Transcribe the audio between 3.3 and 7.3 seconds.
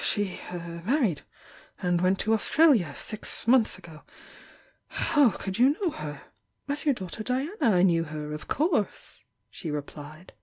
months ago. How could you know her?" "As your daughter